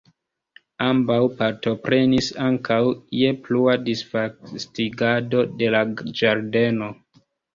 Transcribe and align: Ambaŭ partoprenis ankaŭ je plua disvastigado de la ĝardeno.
Ambaŭ 0.85 1.17
partoprenis 1.41 2.29
ankaŭ 2.45 2.79
je 3.19 3.29
plua 3.47 3.75
disvastigado 3.89 5.45
de 5.63 5.69
la 5.79 5.83
ĝardeno. 6.23 6.89